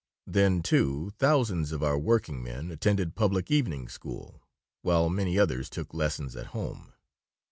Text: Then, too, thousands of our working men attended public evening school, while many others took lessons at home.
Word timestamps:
Then, 0.25 0.63
too, 0.63 1.11
thousands 1.19 1.71
of 1.71 1.83
our 1.83 1.95
working 1.95 2.41
men 2.41 2.71
attended 2.71 3.13
public 3.13 3.51
evening 3.51 3.87
school, 3.87 4.41
while 4.81 5.09
many 5.11 5.37
others 5.37 5.69
took 5.69 5.93
lessons 5.93 6.35
at 6.35 6.47
home. 6.57 6.93